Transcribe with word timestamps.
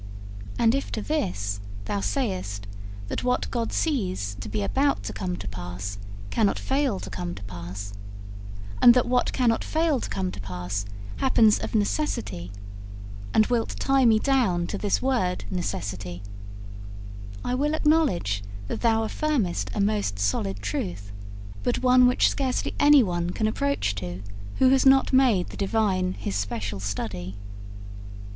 And 0.57 0.73
if 0.73 0.91
to 0.93 1.01
this 1.03 1.59
thou 1.85 1.99
sayest 1.99 2.65
that 3.07 3.23
what 3.23 3.51
God 3.51 3.71
sees 3.71 4.35
to 4.39 4.49
be 4.49 4.63
about 4.63 5.03
to 5.03 5.13
come 5.13 5.35
to 5.37 5.47
pass 5.47 5.99
cannot 6.31 6.57
fail 6.57 6.99
to 6.99 7.09
come 7.11 7.35
to 7.35 7.43
pass, 7.43 7.93
and 8.81 8.95
that 8.95 9.05
what 9.05 9.31
cannot 9.31 9.63
fail 9.63 9.99
to 9.99 10.09
come 10.09 10.31
to 10.31 10.41
pass 10.41 10.85
happens 11.17 11.59
of 11.59 11.75
necessity, 11.75 12.51
and 13.31 13.45
wilt 13.45 13.75
tie 13.79 14.05
me 14.05 14.17
down 14.17 14.65
to 14.65 14.77
this 14.79 15.03
word 15.03 15.45
necessity, 15.51 16.23
I 17.45 17.53
will 17.53 17.75
acknowledge 17.75 18.41
that 18.69 18.81
thou 18.81 19.03
affirmest 19.03 19.69
a 19.75 19.79
most 19.79 20.17
solid 20.17 20.61
truth, 20.63 21.11
but 21.61 21.83
one 21.83 22.07
which 22.07 22.27
scarcely 22.27 22.73
anyone 22.79 23.29
can 23.29 23.45
approach 23.45 23.93
to 23.97 24.23
who 24.55 24.69
has 24.69 24.83
not 24.83 25.13
made 25.13 25.49
the 25.49 25.57
Divine 25.57 26.13
his 26.13 26.35
special 26.35 26.79
study. 26.79 27.35